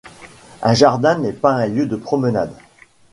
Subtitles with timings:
[0.63, 2.55] Un jardin n'est pas un lieu de promenade!.